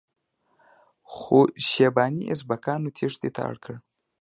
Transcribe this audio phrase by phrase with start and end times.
[1.13, 3.75] خو شیباني ازبکانو تیښتې ته اړ کړ.